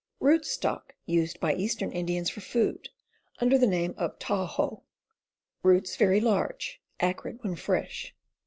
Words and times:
Rootstock 0.19 0.95
used 1.05 1.39
by 1.39 1.53
eastern 1.53 1.91
Indians 1.91 2.27
for 2.31 2.41
food, 2.41 2.89
under 3.37 3.55
the 3.55 3.67
name 3.67 3.93
oi 4.01 4.07
Taw 4.17 4.47
ho. 4.47 4.81
Roots 5.61 5.95
very 5.95 6.19
large; 6.19 6.81
acrid 6.99 7.37
when 7.43 7.55
fresh. 7.55 8.15